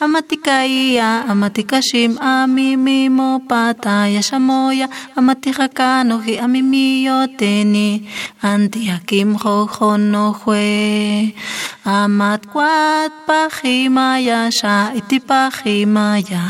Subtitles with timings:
[0.00, 8.08] Amatikaya, amatikashim, amimimo pataya shamoya, amatihakanohi, amimiyoteni,
[8.40, 11.36] antiakim hojonojue.
[11.84, 16.48] Amatquat pajimaya, sha itipajimaya.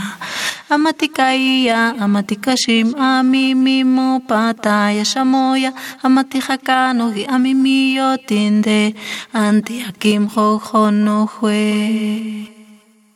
[0.70, 5.74] Amatikaya, amatikashim, amimimo pataya shamoya,
[6.06, 8.94] amatihakanohi, amimiyotinde,
[9.34, 12.59] antiakim hojonojue.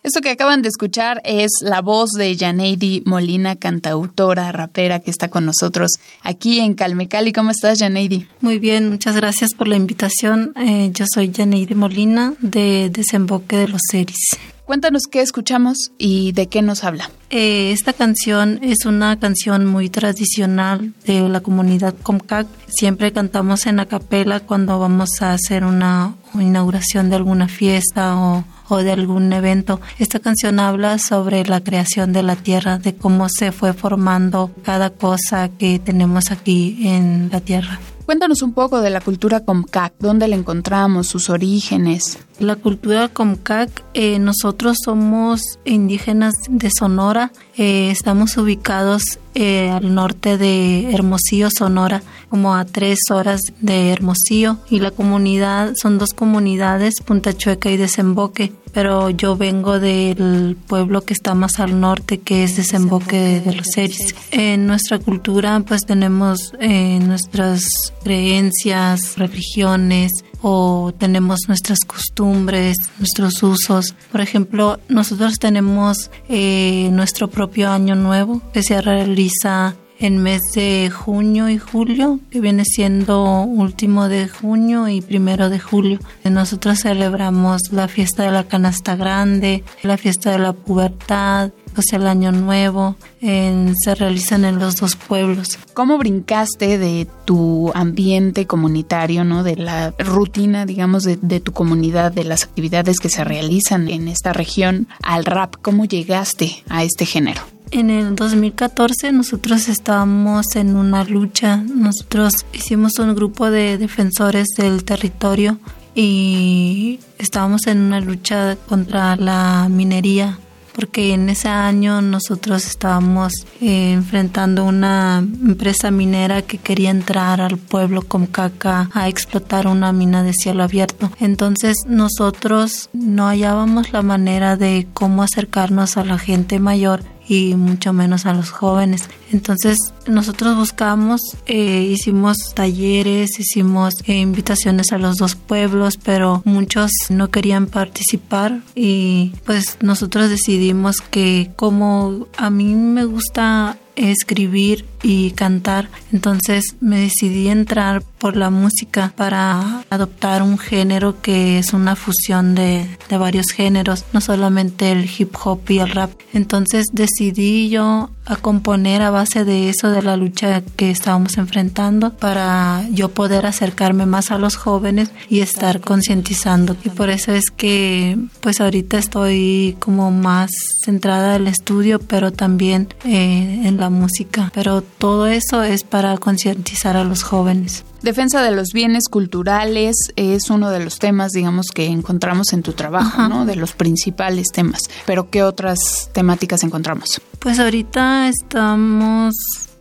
[0.04, 5.30] Esto que acaban de escuchar es la voz de Janeidi Molina, cantautora, rapera, que está
[5.30, 7.32] con nosotros aquí en Calmecali.
[7.32, 8.28] ¿Cómo estás, Janeidi?
[8.42, 10.52] Muy bien, muchas gracias por la invitación.
[10.56, 14.36] Eh, yo soy Janeidi Molina, de Desemboque de los Seris.
[14.66, 17.10] Cuéntanos qué escuchamos y de qué nos habla.
[17.30, 22.46] Eh, esta canción es una canción muy tradicional de la comunidad Comcac.
[22.68, 28.44] Siempre cantamos en la capela cuando vamos a hacer una inauguración de alguna fiesta o
[28.68, 29.80] o de algún evento.
[29.98, 34.90] Esta canción habla sobre la creación de la tierra, de cómo se fue formando cada
[34.90, 37.80] cosa que tenemos aquí en la tierra.
[38.06, 42.18] Cuéntanos un poco de la cultura Comcac, dónde la encontramos, sus orígenes.
[42.40, 50.36] La cultura Comcac, eh, nosotros somos indígenas de Sonora, eh, estamos ubicados eh, al norte
[50.36, 56.94] de Hermosillo, Sonora, como a tres horas de Hermosillo, y la comunidad son dos comunidades,
[57.04, 62.42] Punta Chueca y Desemboque pero yo vengo del pueblo que está más al norte, que
[62.42, 64.16] es Desemboque de los Seris.
[64.32, 67.64] En nuestra cultura, pues tenemos eh, nuestras
[68.02, 70.10] creencias, religiones,
[70.46, 73.94] o tenemos nuestras costumbres, nuestros usos.
[74.12, 79.74] Por ejemplo, nosotros tenemos eh, nuestro propio año nuevo que se realiza
[80.04, 85.58] en mes de junio y julio, que viene siendo último de junio y primero de
[85.58, 85.98] julio.
[86.24, 92.06] Nosotros celebramos la fiesta de la canasta grande, la fiesta de la pubertad, pues el
[92.06, 95.58] año nuevo, se realizan en los dos pueblos.
[95.72, 102.12] ¿Cómo brincaste de tu ambiente comunitario, no, de la rutina, digamos, de, de tu comunidad,
[102.12, 105.56] de las actividades que se realizan en esta región al rap?
[105.62, 107.53] ¿Cómo llegaste a este género?
[107.74, 114.84] En el 2014 nosotros estábamos en una lucha, nosotros hicimos un grupo de defensores del
[114.84, 115.58] territorio
[115.92, 120.38] y estábamos en una lucha contra la minería
[120.72, 127.58] porque en ese año nosotros estábamos eh, enfrentando una empresa minera que quería entrar al
[127.58, 131.12] pueblo Comcaca a explotar una mina de cielo abierto.
[131.20, 137.92] Entonces nosotros no hallábamos la manera de cómo acercarnos a la gente mayor y mucho
[137.92, 139.08] menos a los jóvenes.
[139.32, 146.90] Entonces nosotros buscamos, eh, hicimos talleres, hicimos eh, invitaciones a los dos pueblos, pero muchos
[147.08, 155.32] no querían participar y pues nosotros decidimos que como a mí me gusta escribir y
[155.32, 155.88] cantar.
[156.12, 162.54] Entonces me decidí entrar por la música para adoptar un género que es una fusión
[162.54, 166.10] de, de, varios géneros, no solamente el hip hop y el rap.
[166.32, 172.14] Entonces decidí yo a componer a base de eso, de la lucha que estábamos enfrentando,
[172.14, 176.76] para yo poder acercarme más a los jóvenes y estar concientizando.
[176.84, 180.50] Y por eso es que pues ahorita estoy como más
[180.84, 184.50] centrada en el estudio, pero también eh, en la música.
[184.54, 187.84] Pero todo eso es para concientizar a los jóvenes.
[188.04, 192.74] Defensa de los bienes culturales es uno de los temas, digamos, que encontramos en tu
[192.74, 193.46] trabajo, ¿no?
[193.46, 194.82] De los principales temas.
[195.06, 197.22] Pero ¿qué otras temáticas encontramos?
[197.38, 199.34] Pues ahorita estamos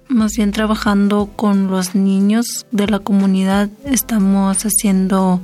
[0.07, 3.67] más bien trabajando con los niños de la comunidad.
[3.83, 5.41] Estamos haciendo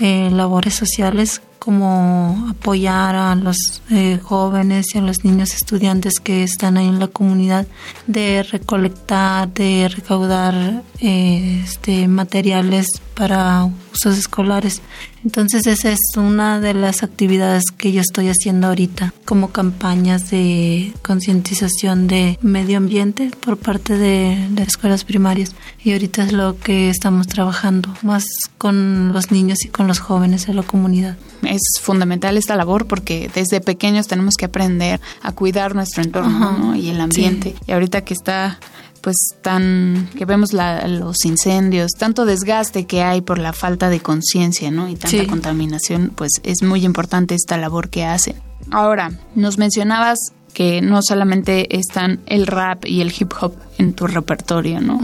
[0.00, 6.42] eh, labores sociales como apoyar a los eh, jóvenes y a los niños estudiantes que
[6.42, 7.68] están ahí en la comunidad
[8.08, 14.82] de recolectar, de recaudar eh, este, materiales para usos escolares.
[15.24, 20.92] Entonces esa es una de las actividades que yo estoy haciendo ahorita, como campañas de
[21.02, 25.54] concientización de medio ambiente por parte de las escuelas primarias.
[25.84, 28.24] Y ahorita es lo que estamos trabajando más
[28.58, 31.16] con los niños y con los jóvenes de la comunidad.
[31.52, 36.88] Es fundamental esta labor porque desde pequeños tenemos que aprender a cuidar nuestro entorno y
[36.88, 37.54] el ambiente.
[37.66, 38.58] Y ahorita que está
[39.02, 44.70] pues tan que vemos los incendios, tanto desgaste que hay por la falta de conciencia,
[44.70, 44.88] ¿no?
[44.88, 48.36] Y tanta contaminación, pues es muy importante esta labor que hacen.
[48.70, 50.18] Ahora, nos mencionabas
[50.52, 55.00] que no solamente están el rap y el hip hop en tu repertorio, ¿no?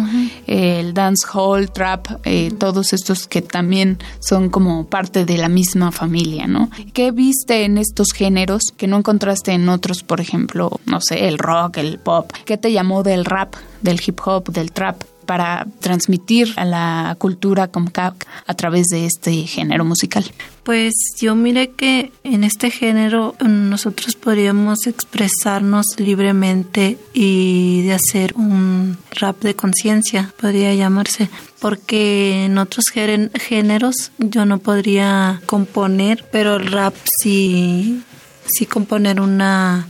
[0.47, 6.47] El dancehall, trap, eh, todos estos que también son como parte de la misma familia,
[6.47, 6.71] ¿no?
[6.93, 11.39] ¿Qué viste en estos géneros que no encontraste en otros, por ejemplo, no sé, el
[11.39, 12.31] rock, el pop?
[12.45, 15.03] ¿Qué te llamó del rap, del hip hop, del trap?
[15.28, 20.25] Para transmitir a la cultura Comcac a través de este género musical?
[20.62, 28.96] Pues yo mire que en este género nosotros podríamos expresarnos libremente y de hacer un
[29.10, 31.28] rap de conciencia, podría llamarse,
[31.60, 38.02] porque en otros géneros yo no podría componer, pero el rap sí,
[38.46, 39.86] sí componer una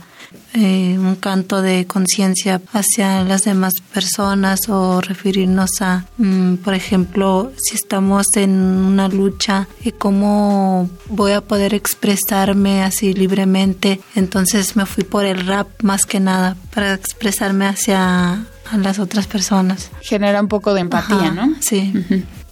[0.53, 7.51] eh, un canto de conciencia hacia las demás personas o referirnos a, mm, por ejemplo,
[7.57, 14.01] si estamos en una lucha y cómo voy a poder expresarme así libremente.
[14.15, 18.45] Entonces me fui por el rap más que nada para expresarme hacia
[18.77, 19.91] las otras personas.
[20.01, 21.53] Genera un poco de empatía, ¿no?
[21.59, 21.93] Sí.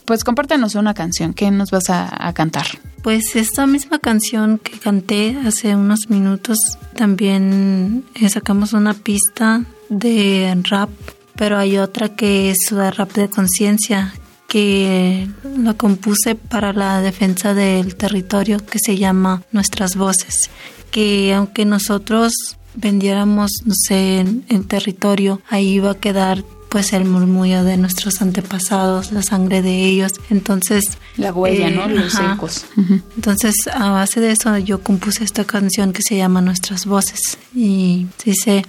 [0.06, 1.34] Pues compártenos una canción.
[1.34, 2.66] ¿Qué nos vas a, cantar?
[3.08, 6.58] Pues esta misma canción que canté hace unos minutos,
[6.94, 10.90] también eh, sacamos una pista de rap,
[11.38, 14.14] pero hay otra que es rap de conciencia,
[14.50, 15.26] que
[15.58, 20.50] la compuse para la defensa del territorio que se llama Nuestras Voces,
[20.92, 22.34] que aunque nosotros
[22.76, 29.12] vendiéramos, no sé, en, territorio, ahí iba a quedar pues el murmullo de nuestros antepasados,
[29.12, 30.12] la sangre de ellos.
[30.30, 30.98] Entonces...
[31.16, 31.86] La huella, ¿no?
[31.86, 32.66] Eh, Los ecos.
[33.16, 37.38] Entonces, a base de eso, yo compuse esta canción que se llama Nuestras Voces.
[37.56, 38.64] Y dice,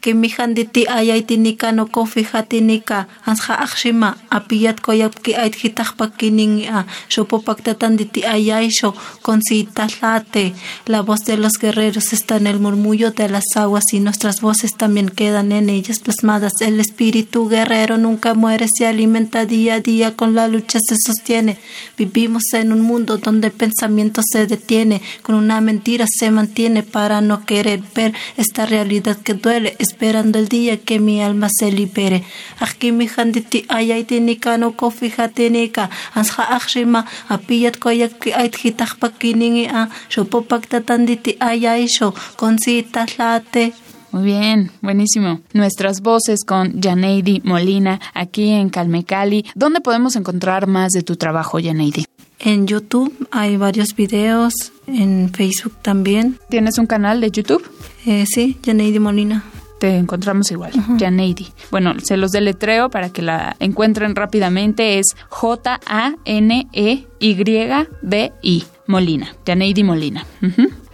[0.00, 6.86] que mi handiti ayay tinika no kofi hatinika, ansha akshima, apiyat koyapki ait hitachpakining a,
[7.08, 9.40] shopopaktatanditi ayaisho, con
[10.02, 10.54] late.
[10.86, 14.76] La voz de los guerreros está en el murmullo de las aguas y nuestras voces
[14.76, 16.60] también quedan en ellas plasmadas.
[16.60, 20.96] El espíritu tu guerrero nunca muere, se alimenta día a día, con la lucha se
[20.96, 21.58] sostiene.
[21.96, 27.20] Vivimos en un mundo donde el pensamiento se detiene, con una mentira se mantiene para
[27.20, 32.24] no querer ver esta realidad que duele, esperando el día que mi alma se libere.
[32.58, 41.36] Aquí mi handiti ayaytinika no kofijatenika, ansha akshima, apiyat koyak ait hitakpakiningi a, shopopak tatanditi
[41.40, 43.72] ayaisho, con cita late.
[44.12, 45.40] Muy bien, buenísimo.
[45.52, 49.46] Nuestras voces con Janeidi Molina aquí en Calmecali.
[49.54, 52.06] ¿Dónde podemos encontrar más de tu trabajo, Janeidi?
[52.40, 54.54] En YouTube hay varios videos,
[54.86, 56.38] en Facebook también.
[56.48, 57.62] ¿Tienes un canal de YouTube?
[58.06, 59.44] Eh, sí, Janeidi Molina
[59.80, 61.48] te encontramos igual, Janeidi.
[61.70, 64.98] Bueno, se los deletreo para que la encuentren rápidamente.
[64.98, 66.14] Es J-A-N-E-Y-D-I.
[68.86, 70.26] Molina, Janeidi Molina.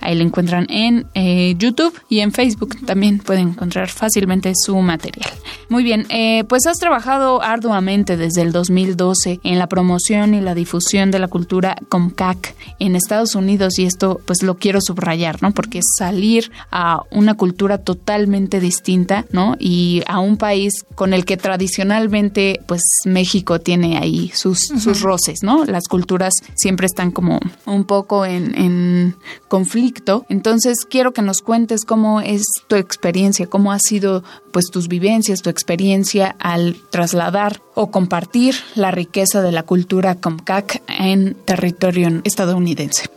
[0.06, 5.28] Ahí la encuentran en eh, YouTube y en Facebook también pueden encontrar fácilmente su material.
[5.68, 10.54] Muy bien, eh, pues has trabajado arduamente desde el 2012 en la promoción y la
[10.54, 15.50] difusión de la cultura COMCAC en Estados Unidos y esto pues lo quiero subrayar, ¿no?
[15.50, 19.56] Porque salir a una cultura totalmente distinta, ¿no?
[19.58, 25.40] Y a un país con el que tradicionalmente pues México tiene ahí sus, sus roces,
[25.42, 25.64] ¿no?
[25.64, 29.16] Las culturas siempre están como un poco en, en
[29.48, 29.95] conflicto
[30.28, 34.22] entonces quiero que nos cuentes cómo es tu experiencia, cómo ha sido
[34.52, 40.82] pues tus vivencias, tu experiencia al trasladar o compartir la riqueza de la cultura Comcac
[40.88, 43.08] en territorio estadounidense.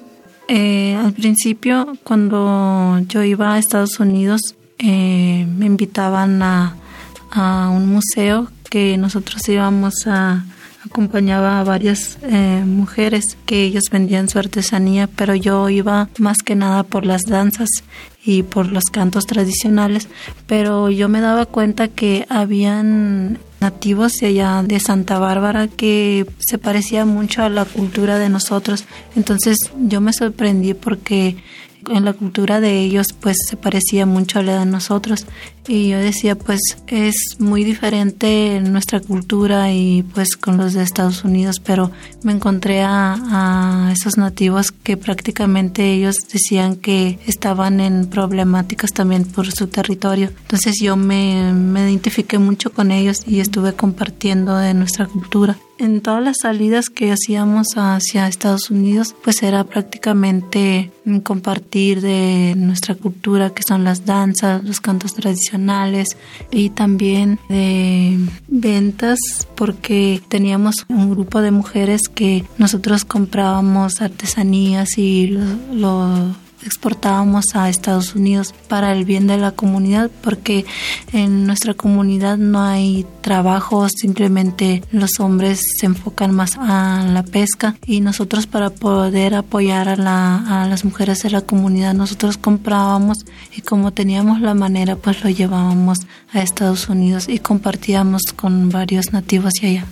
[0.48, 4.42] Eh, al principio, cuando yo iba a Estados Unidos,
[4.80, 6.76] eh, me invitaban a,
[7.32, 10.46] a un museo que nosotros íbamos a
[10.86, 16.56] acompañaba a varias eh, mujeres que ellos vendían su artesanía, pero yo iba más que
[16.56, 17.70] nada por las danzas
[18.24, 20.08] y por los cantos tradicionales,
[20.48, 26.58] pero yo me daba cuenta que habían nativos de allá de Santa Bárbara que se
[26.58, 28.86] parecía mucho a la cultura de nosotros.
[29.16, 31.38] Entonces yo me sorprendí porque
[31.88, 35.26] en la cultura de ellos pues se parecía mucho a la de nosotros
[35.68, 41.24] y yo decía pues es muy diferente nuestra cultura y pues con los de Estados
[41.24, 41.92] Unidos pero
[42.24, 49.52] me encontré a, esos nativos que prácticamente ellos decían que estaban en problemáticas también por
[49.52, 50.32] su territorio.
[50.42, 55.58] Entonces yo me, me identifiqué mucho con ellos y estuve compartiendo de nuestra cultura.
[55.78, 60.92] En todas las salidas que hacíamos hacia Estados Unidos, pues era prácticamente
[61.24, 66.18] compartir de nuestra cultura, que son las danzas, los cantos tradicionales tradicionales
[66.52, 69.20] y también de ventas
[69.56, 75.42] porque teníamos un grupo de mujeres que nosotros comprábamos artesanías y lo,
[75.74, 80.66] lo exportábamos a Estados Unidos para el bien de la comunidad porque
[81.14, 87.76] en nuestra comunidad no hay trabajo, simplemente los hombres se enfocan más a la pesca
[87.86, 93.26] y nosotros para poder apoyar a, la, a las mujeres de la comunidad nosotros comprábamos
[93.56, 96.00] y como teníamos la manera pues lo llevábamos
[96.34, 99.86] a Estados Unidos y compartíamos con varios nativos y allá.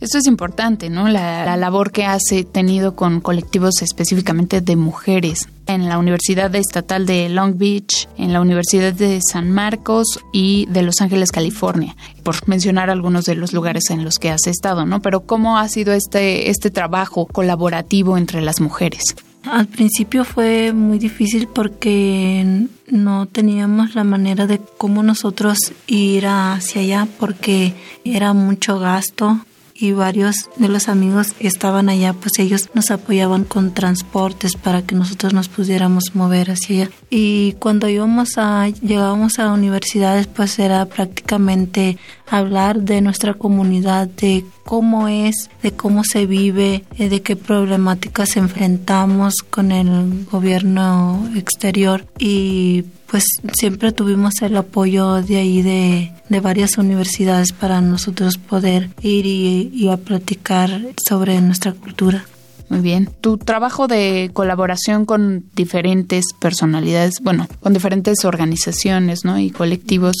[0.00, 1.08] Esto es importante, ¿no?
[1.08, 2.22] La, labor que has
[2.52, 8.40] tenido con colectivos específicamente de mujeres en la Universidad Estatal de Long Beach, en la
[8.40, 13.90] Universidad de San Marcos y de Los Ángeles, California, por mencionar algunos de los lugares
[13.90, 15.00] en los que has estado, ¿no?
[15.00, 19.02] Pero ¿cómo ha sido este, este trabajo colaborativo entre las mujeres?
[19.44, 26.80] Al principio fue muy difícil porque no teníamos la manera de cómo nosotros ir hacia
[26.80, 29.40] allá porque era mucho gasto
[29.78, 34.94] y varios de los amigos estaban allá, pues ellos nos apoyaban con transportes para que
[34.94, 36.90] nosotros nos pudiéramos mover hacia allá.
[37.10, 44.44] Y cuando íbamos a, llegábamos a universidades, pues era prácticamente hablar de nuestra comunidad, de
[44.64, 52.04] cómo es, de cómo se vive, eh, de qué problemáticas enfrentamos con el gobierno exterior
[52.18, 59.26] y pues siempre tuvimos el apoyo de ahí de, varias universidades para nosotros poder ir
[59.26, 62.24] y, a platicar sobre nuestra cultura.
[62.68, 63.08] Muy bien.
[63.20, 69.38] Tu trabajo de colaboración con diferentes personalidades, bueno, con diferentes organizaciones, ¿no?
[69.38, 70.16] Y colectivos.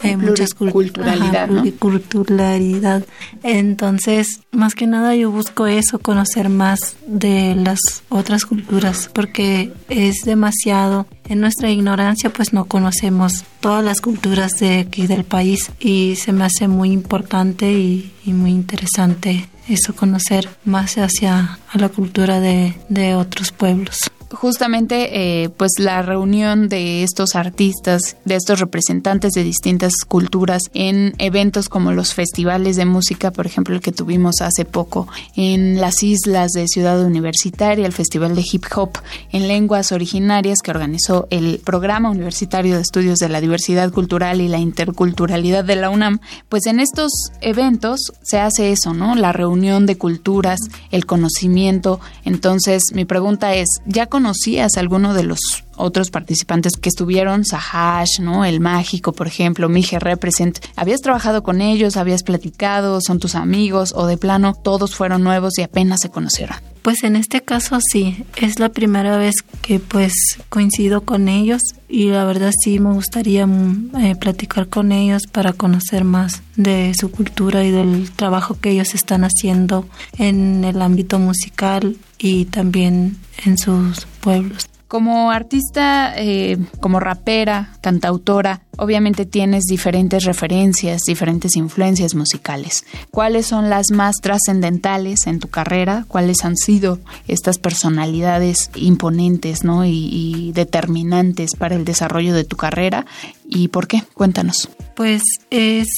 [0.00, 3.04] hay muchas culturalidad, culturalidad.
[3.42, 10.22] Entonces, más que nada yo busco eso, conocer más de las otras culturas, porque es
[10.24, 11.06] demasiado.
[11.28, 16.32] En nuestra ignorancia, pues no conocemos todas las culturas de aquí del país y se
[16.32, 23.14] me hace muy importante y, muy interesante eso, conocer más hacia la cultura de, de
[23.14, 29.92] otros pueblos justamente eh, pues la reunión de estos artistas, de estos representantes de distintas
[30.06, 35.08] culturas en eventos como los festivales de música, por ejemplo el que tuvimos hace poco
[35.36, 38.98] en las islas de Ciudad Universitaria, el Festival de Hip Hop
[39.32, 44.48] en Lenguas Originarias que organizó el Programa Universitario de Estudios de la Diversidad Cultural y
[44.48, 49.14] la Interculturalidad de la UNAM, pues en estos eventos se hace eso, ¿no?
[49.14, 52.00] La reunión de culturas, el conocimiento.
[52.24, 58.20] Entonces mi pregunta es, ¿ya con conocías alguno de los otros participantes que estuvieron, Sahash,
[58.20, 58.44] ¿no?
[58.44, 60.58] El Mágico, por ejemplo, Mije Represent.
[60.76, 61.96] ¿Habías trabajado con ellos?
[61.96, 63.00] ¿Habías platicado?
[63.00, 63.92] ¿Son tus amigos?
[63.96, 66.56] ¿O de plano todos fueron nuevos y apenas se conocieron?
[66.82, 70.12] Pues en este caso sí, es la primera vez que pues
[70.48, 75.52] coincido con ellos y la verdad sí me gustaría mm, eh, platicar con ellos para
[75.52, 79.86] conocer más de su cultura y del trabajo que ellos están haciendo
[80.18, 84.66] en el ámbito musical y también en sus pueblos.
[84.88, 92.86] Como artista, eh, como rapera, cantautora, obviamente tienes diferentes referencias, diferentes influencias musicales.
[93.10, 96.06] ¿Cuáles son las más trascendentales en tu carrera?
[96.08, 99.84] ¿Cuáles han sido estas personalidades imponentes ¿no?
[99.84, 103.04] y, y determinantes para el desarrollo de tu carrera?
[103.50, 104.02] ¿Y por qué?
[104.12, 104.68] Cuéntanos.
[104.94, 105.88] Pues es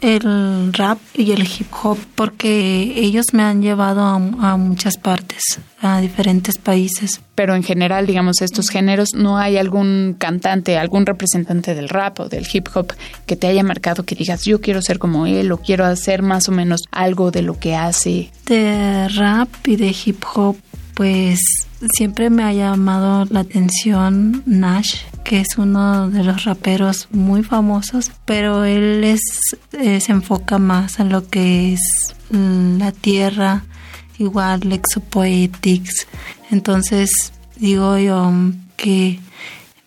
[0.00, 5.42] el rap y el hip hop porque ellos me han llevado a, a, muchas partes,
[5.80, 7.20] a diferentes países.
[7.34, 12.28] Pero en general, digamos, estos géneros, ¿no hay algún cantante, algún representante del rap o
[12.28, 12.92] del hip hop
[13.26, 16.48] que te haya marcado que digas, yo quiero ser como él o quiero hacer más
[16.48, 18.30] o menos algo de lo que hace?
[18.46, 20.56] De rap y de hip hop,
[20.94, 21.40] pues
[21.92, 28.12] siempre me ha llamado la atención Nash, que es uno de los raperos muy famosos,
[28.24, 29.20] pero él es,
[29.72, 33.64] eh, se enfoca más en lo que es la tierra,
[34.18, 36.06] igual Lexopoetics.
[36.50, 38.32] Entonces digo yo
[38.76, 39.20] que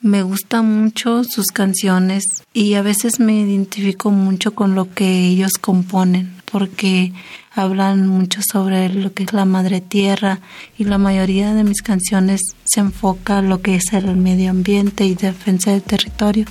[0.01, 5.53] me gustan mucho sus canciones y a veces me identifico mucho con lo que ellos
[5.59, 7.11] componen porque
[7.53, 10.39] hablan mucho sobre lo que es la madre tierra
[10.77, 15.03] y la mayoría de mis canciones se enfoca en lo que es el medio ambiente
[15.05, 16.45] y defensa del territorio.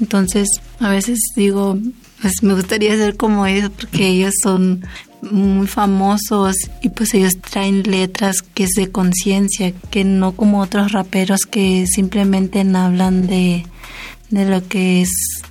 [0.00, 0.48] Entonces,
[0.80, 1.76] a veces digo,
[2.22, 4.86] pues me gustaría ser como ellos porque ellos son
[5.20, 10.92] muy famosos y pues ellos traen letras que es de conciencia, que no como otros
[10.92, 13.66] raperos que simplemente hablan de,
[14.30, 15.10] de lo que es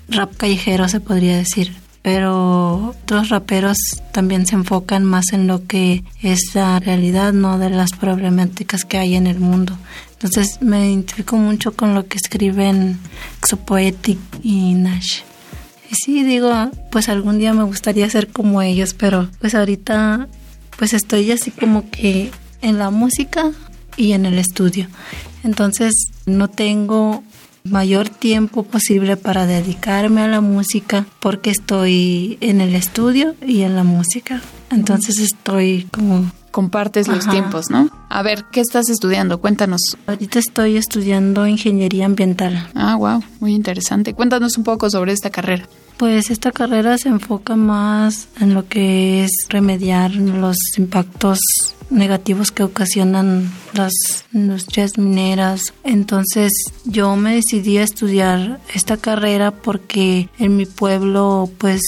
[0.09, 3.77] rap callejero, se podría decir pero otros raperos
[4.11, 8.97] también se enfocan más en lo que es la realidad, no de las problemáticas que
[8.97, 9.77] hay en el mundo.
[10.13, 12.99] Entonces me identifico mucho con lo que escriben
[13.47, 15.21] Xopoetic y Nash.
[15.89, 20.27] Y sí, digo, pues algún día me gustaría ser como ellos, pero pues ahorita
[20.77, 22.31] pues estoy así como que
[22.61, 23.51] en la música
[23.97, 24.87] y en el estudio.
[25.43, 25.93] Entonces
[26.25, 27.23] no tengo
[27.63, 33.75] mayor tiempo posible para dedicarme a la música porque estoy en el estudio y en
[33.75, 34.41] la música.
[34.69, 36.31] Entonces estoy como...
[36.51, 37.89] Compartes los tiempos, ¿no?
[38.09, 39.39] A ver, ¿qué estás estudiando?
[39.39, 39.79] Cuéntanos.
[40.05, 42.69] Ahorita estoy estudiando ingeniería ambiental.
[42.75, 44.13] Ah, wow, muy interesante.
[44.13, 45.65] Cuéntanos un poco sobre esta carrera.
[45.95, 51.39] Pues esta carrera se enfoca más en lo que es remediar los impactos
[51.91, 53.93] negativos que ocasionan las
[54.33, 55.73] industrias mineras.
[55.83, 56.51] Entonces
[56.85, 61.81] yo me decidí a estudiar esta carrera porque en mi pueblo pues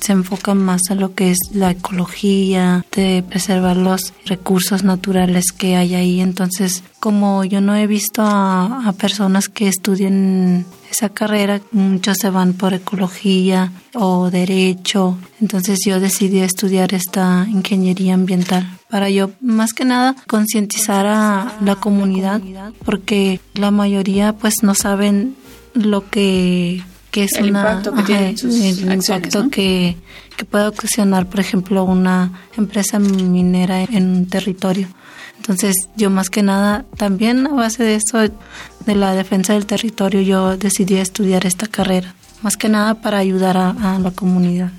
[0.00, 5.76] se enfoca más a lo que es la ecología, de preservar los recursos naturales que
[5.76, 6.20] hay ahí.
[6.20, 12.30] Entonces, como yo no he visto a, a personas que estudien esa carrera, muchos se
[12.30, 15.18] van por ecología o derecho.
[15.40, 21.76] Entonces yo decidí estudiar esta ingeniería ambiental para yo más que nada concientizar a la
[21.76, 22.42] comunidad
[22.84, 25.36] porque la mayoría pues no saben
[25.74, 29.50] lo que, que es el una impacto que, ajá, tienen sus el acciones, impacto ¿no?
[29.50, 29.96] que,
[30.36, 34.88] que puede ocasionar por ejemplo una empresa minera en un territorio.
[35.36, 40.20] Entonces yo más que nada también a base de eso de la defensa del territorio
[40.20, 42.14] yo decidí estudiar esta carrera.
[42.42, 44.70] Más que nada para ayudar a, a la comunidad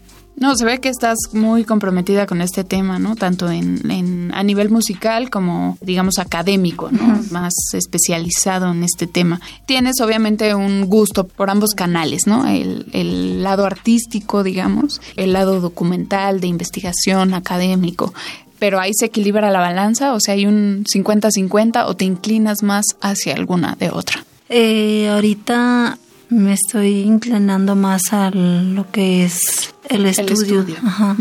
[0.42, 3.16] No, se ve que estás muy comprometida con este tema, ¿no?
[3.16, 7.22] Tanto en, en a nivel musical como, digamos, académico, ¿no?
[7.30, 9.40] Más especializado en este tema.
[9.68, 12.48] Tienes obviamente un gusto por ambos canales, ¿no?
[12.48, 18.12] El, el lado artístico, digamos, el lado documental, de investigación, académico.
[18.58, 22.86] Pero ahí se equilibra la balanza, o sea, hay un 50-50 o te inclinas más
[23.00, 24.26] hacia alguna de otra.
[24.50, 26.00] Eh, ahorita
[26.32, 30.62] me estoy inclinando más a lo que es el estudio.
[30.62, 30.76] estudio.
[30.84, 31.16] Ajá.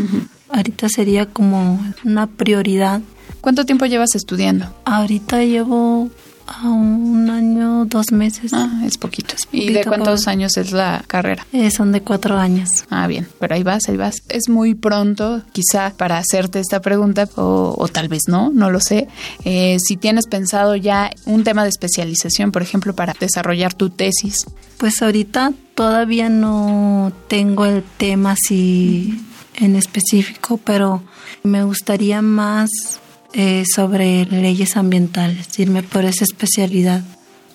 [0.49, 3.01] Ahorita sería como una prioridad.
[3.41, 4.73] ¿Cuánto tiempo llevas estudiando?
[4.85, 6.09] Ahorita llevo
[6.51, 8.51] a un año, dos meses.
[8.53, 9.35] Ah, es poquito.
[9.51, 11.45] ¿Y de cuántos años es la carrera?
[11.53, 12.69] Eh, son de cuatro años.
[12.89, 14.15] Ah, bien, pero ahí vas, ahí vas.
[14.29, 18.79] Es muy pronto, quizá, para hacerte esta pregunta, o, o tal vez no, no lo
[18.79, 19.07] sé.
[19.45, 24.45] Eh, si tienes pensado ya un tema de especialización, por ejemplo, para desarrollar tu tesis.
[24.77, 29.23] Pues ahorita todavía no tengo el tema así
[29.55, 31.03] en específico, pero
[31.43, 32.69] me gustaría más
[33.33, 37.03] eh, sobre leyes ambientales, irme por esa especialidad.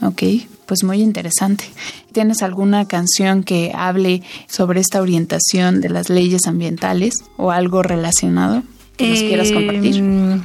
[0.03, 0.23] Ok,
[0.67, 1.65] pues muy interesante.
[2.12, 8.62] ¿Tienes alguna canción que hable sobre esta orientación de las leyes ambientales o algo relacionado
[8.97, 9.97] que nos quieras compartir?
[9.97, 10.43] Em,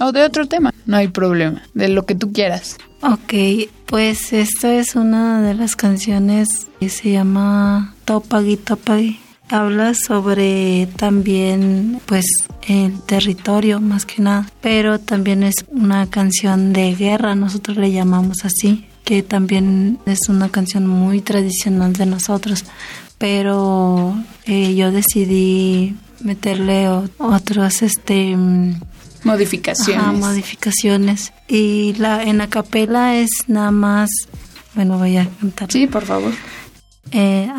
[0.00, 2.76] O de otro tema, no hay problema, de lo que tú quieras.
[3.02, 6.48] Ok, pues esta es una de las canciones
[6.80, 9.18] que se llama Topagui Topagui.
[9.52, 12.24] Habla sobre también pues
[12.66, 18.46] el territorio más que nada, pero también es una canción de guerra, nosotros le llamamos
[18.46, 18.86] así.
[19.04, 22.64] que también es una canción muy tradicional de nosotros,
[23.18, 26.88] pero eh, yo decidí meterle
[27.18, 28.36] otros este
[29.24, 30.18] modificaciones.
[30.18, 34.08] modificaciones y la en la capela es nada más
[34.74, 35.70] bueno, voy a cantar.
[35.70, 36.32] Sí, por favor.
[37.10, 37.50] Eh,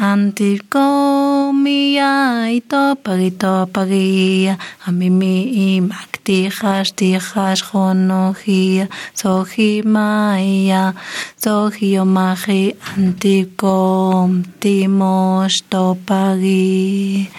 [1.63, 4.57] Μια η τόπαρη, τόπαρία.
[4.85, 8.87] Αμιμή, η μακτήχα, τύχα, χωνοχία,
[9.19, 10.93] Σοχή, μαία.
[11.43, 17.29] Σοχή, ομάχη, αντικό, τίμος, τόπαρη.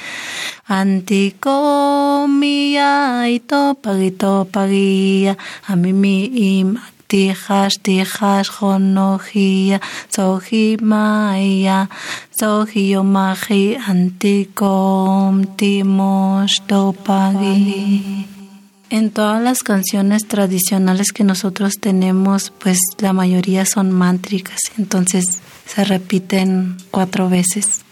[0.67, 1.51] Αντικό,
[2.41, 5.35] μία, η τόπαρη, τόπαρία.
[5.67, 6.67] Αμιμή, η.
[7.15, 8.51] Tijas, tijas,
[12.97, 16.61] omaji, anticom, timos.
[18.91, 25.25] En todas las canciones tradicionales que nosotros tenemos, pues la mayoría son mántricas, entonces
[25.67, 27.84] se repiten cuatro veces.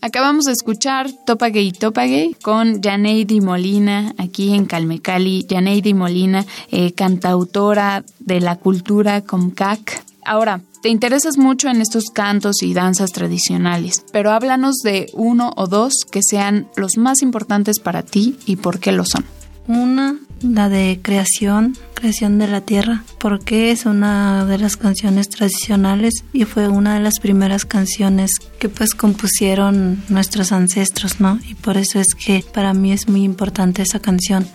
[0.00, 5.46] Acabamos de escuchar Topague y Topague con Janeidi Molina aquí en Calmecali.
[5.48, 10.04] Janeidi Molina, eh, cantautora de la cultura Comcac.
[10.24, 15.66] Ahora, te interesas mucho en estos cantos y danzas tradicionales, pero háblanos de uno o
[15.66, 19.24] dos que sean los más importantes para ti y por qué lo son.
[19.66, 26.24] Una la de creación, creación de la tierra, porque es una de las canciones tradicionales
[26.32, 31.38] y fue una de las primeras canciones que pues compusieron nuestros ancestros, ¿no?
[31.48, 34.46] Y por eso es que para mí es muy importante esa canción.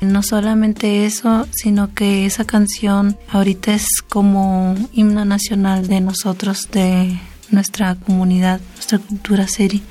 [0.00, 7.18] No solamente eso, sino que esa canción ahorita es como himno nacional de nosotros, de
[7.50, 9.82] nuestra comunidad, nuestra cultura seri.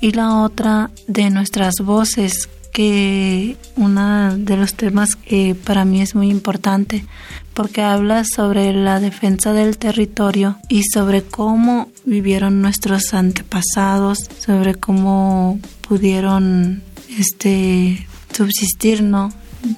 [0.00, 6.14] Y la otra de nuestras voces que uno de los temas que para mí es
[6.14, 7.04] muy importante
[7.54, 15.60] porque habla sobre la defensa del territorio y sobre cómo vivieron nuestros antepasados, sobre cómo
[15.86, 16.82] pudieron
[17.18, 19.30] este subsistir ¿no?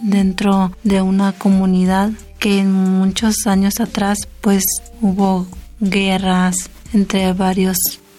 [0.02, 4.62] dentro de una comunidad que muchos años atrás pues
[5.00, 5.46] hubo
[5.80, 7.76] guerras entre varios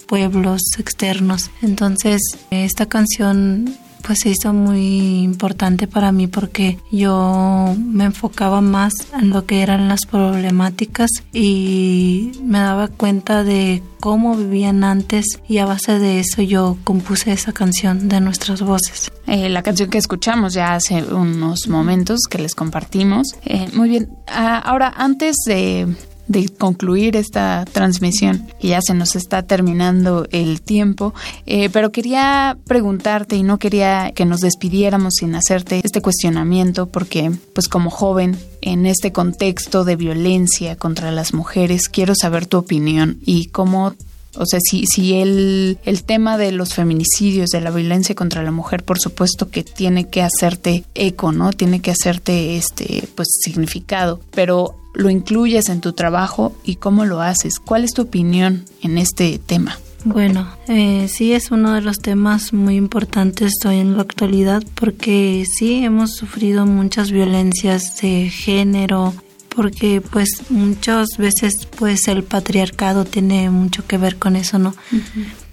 [0.08, 1.50] pueblos externos.
[1.62, 8.94] Entonces, esta canción pues se hizo muy importante para mí porque yo me enfocaba más
[9.20, 15.58] en lo que eran las problemáticas y me daba cuenta de cómo vivían antes y
[15.58, 19.12] a base de eso yo compuse esa canción de nuestras voces.
[19.26, 23.36] Eh, la canción que escuchamos ya hace unos momentos que les compartimos.
[23.46, 25.88] Eh, muy bien, ah, ahora antes de
[26.28, 31.14] de concluir esta transmisión, y ya se nos está terminando el tiempo,
[31.46, 37.32] eh, pero quería preguntarte y no quería que nos despidiéramos sin hacerte este cuestionamiento porque
[37.54, 43.20] pues como joven en este contexto de violencia contra las mujeres quiero saber tu opinión
[43.26, 43.94] y cómo
[44.38, 48.52] o sea, si, si el, el tema de los feminicidios, de la violencia contra la
[48.52, 51.54] mujer, por supuesto que tiene que hacerte eco, ¿no?
[51.54, 54.20] Tiene que hacerte este, pues, significado.
[54.32, 57.60] Pero lo incluyes en tu trabajo y cómo lo haces.
[57.60, 59.78] ¿Cuál es tu opinión en este tema?
[60.06, 65.46] Bueno, eh, sí es uno de los temas muy importantes hoy en la actualidad porque
[65.52, 69.16] sí hemos sufrido muchas violencias de género,
[69.50, 74.76] porque pues muchas veces pues el patriarcado tiene mucho que ver con eso, ¿no?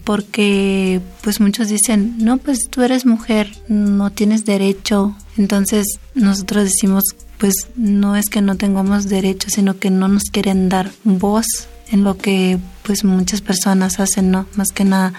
[0.04, 5.14] Porque pues muchos dicen, no, pues tú eres mujer, no tienes derecho.
[5.36, 7.04] Entonces nosotros decimos,
[7.38, 11.46] pues no es que no tengamos derecho, sino que no nos quieren dar voz
[11.92, 14.46] en lo que pues muchas personas hacen, ¿no?
[14.56, 15.12] Más que nada,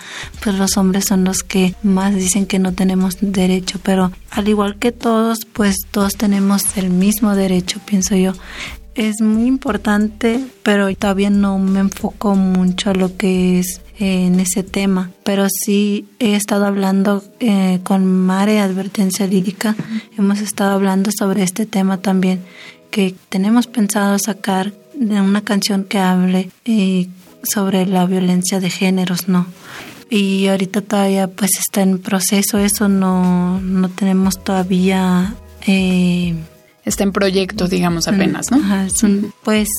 [0.44, 4.80] pues los hombres son los que más dicen que no tenemos derecho, pero al igual
[4.80, 8.34] que todos, pues todos tenemos el mismo derecho, pienso yo.
[8.96, 14.64] Es muy importante, pero todavía no me enfoco mucho a lo que es en ese
[14.64, 19.78] tema, pero sí he estado hablando eh, con Mare Advertencia Lírica,
[20.18, 22.42] hemos estado hablando sobre este tema también,
[22.92, 27.08] que tenemos pensado sacar de una canción que hable eh,
[27.44, 29.48] sobre la violencia de géneros, ¿no?
[30.10, 35.34] Y ahorita todavía pues está en proceso eso, no, no tenemos todavía...
[35.66, 36.36] Eh,
[36.84, 38.60] está en proyecto, digamos, apenas, ¿no?
[39.44, 39.70] pues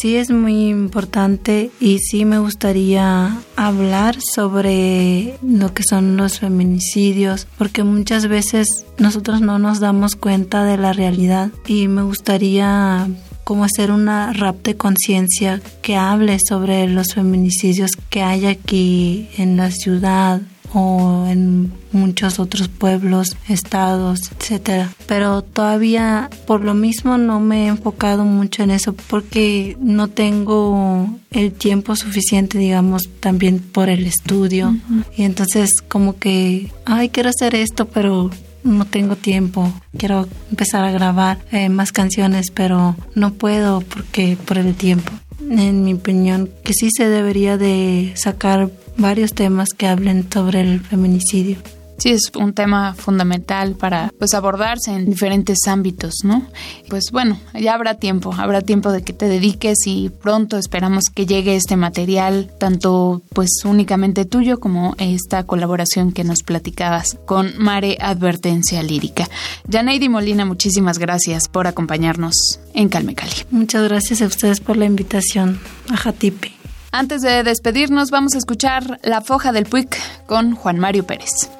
[0.00, 7.46] sí es muy importante y sí me gustaría hablar sobre lo que son los feminicidios,
[7.58, 13.08] porque muchas veces nosotros no nos damos cuenta de la realidad y me gustaría
[13.44, 19.56] como hacer una rap de conciencia que hable sobre los feminicidios que hay aquí en
[19.56, 20.42] la ciudad,
[20.74, 24.90] o en muchos otros pueblos, estados, etcétera.
[25.06, 31.08] Pero todavía por lo mismo no me he enfocado mucho en eso porque no tengo
[31.30, 34.76] el tiempo suficiente, digamos, también por el estudio.
[35.16, 38.30] Y entonces como que, ay, quiero hacer esto, pero
[38.64, 39.72] no tengo tiempo.
[39.96, 45.12] Quiero empezar a grabar eh, más canciones, pero no puedo porque por el tiempo.
[45.50, 50.80] En mi opinión, que sí se debería de sacar varios temas que hablen sobre el
[50.80, 51.56] feminicidio.
[51.98, 56.46] Sí, es un tema fundamental para pues abordarse en diferentes ámbitos, ¿no?
[56.88, 61.26] Pues bueno, ya habrá tiempo, habrá tiempo de que te dediques y pronto esperamos que
[61.26, 67.98] llegue este material, tanto pues únicamente tuyo como esta colaboración que nos platicabas con Mare
[68.00, 69.28] Advertencia Lírica.
[69.68, 73.34] Janeidi Molina, muchísimas gracias por acompañarnos en Calme Cali.
[73.50, 75.58] Muchas gracias a ustedes por la invitación
[75.90, 76.57] a Jatipe.
[76.90, 79.88] Antes de despedirnos, vamos a escuchar La Foja del Puig
[80.26, 81.50] con Juan Mario Pérez.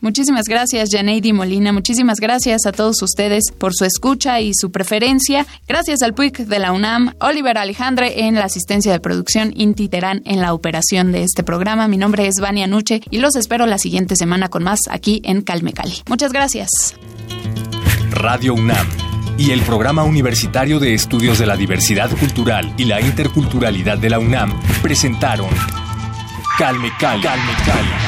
[0.00, 1.72] Muchísimas gracias, Janeidi Molina.
[1.72, 5.44] Muchísimas gracias a todos ustedes por su escucha y su preferencia.
[5.66, 10.22] Gracias al PUIC de la UNAM, Oliver Alejandre en la asistencia de producción, Inti Terán
[10.24, 11.88] en la operación de este programa.
[11.88, 15.42] Mi nombre es Vania Nuche y los espero la siguiente semana con más aquí en
[15.42, 15.94] Calme Cali.
[16.08, 16.70] Muchas gracias.
[18.12, 18.86] Radio UNAM
[19.36, 24.20] y el Programa Universitario de Estudios de la Diversidad Cultural y la Interculturalidad de la
[24.20, 25.50] UNAM presentaron
[26.56, 27.22] Calme Cali.
[27.22, 28.07] Calme Cali